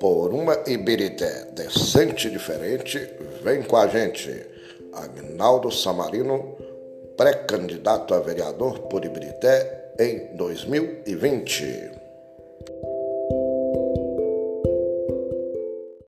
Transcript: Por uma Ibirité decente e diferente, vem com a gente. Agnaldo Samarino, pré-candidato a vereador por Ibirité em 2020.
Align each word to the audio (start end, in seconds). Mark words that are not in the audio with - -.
Por 0.00 0.32
uma 0.32 0.64
Ibirité 0.66 1.48
decente 1.52 2.28
e 2.28 2.30
diferente, 2.30 2.98
vem 3.44 3.62
com 3.62 3.76
a 3.76 3.86
gente. 3.86 4.46
Agnaldo 4.94 5.70
Samarino, 5.70 6.56
pré-candidato 7.18 8.14
a 8.14 8.20
vereador 8.20 8.78
por 8.88 9.04
Ibirité 9.04 9.92
em 9.98 10.34
2020. 10.38 11.99